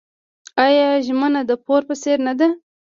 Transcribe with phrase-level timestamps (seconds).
[0.65, 2.47] آیا ژمنه د پور په څیر نه ده؟